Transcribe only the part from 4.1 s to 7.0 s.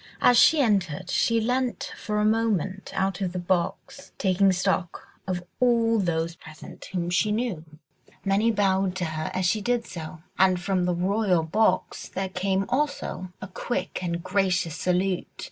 taking stock of all those present